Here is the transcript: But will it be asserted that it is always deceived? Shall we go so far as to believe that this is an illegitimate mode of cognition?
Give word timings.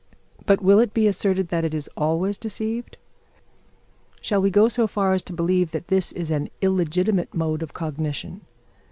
But 0.47 0.61
will 0.63 0.79
it 0.79 0.95
be 0.95 1.05
asserted 1.05 1.49
that 1.49 1.63
it 1.63 1.75
is 1.75 1.87
always 1.95 2.39
deceived? 2.39 2.97
Shall 4.19 4.41
we 4.41 4.49
go 4.49 4.67
so 4.67 4.87
far 4.87 5.13
as 5.13 5.21
to 5.25 5.31
believe 5.33 5.69
that 5.73 5.89
this 5.89 6.11
is 6.13 6.31
an 6.31 6.49
illegitimate 6.59 7.35
mode 7.35 7.61
of 7.61 7.73
cognition? 7.75 8.41